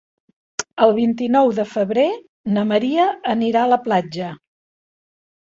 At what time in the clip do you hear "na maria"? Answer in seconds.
2.57-3.07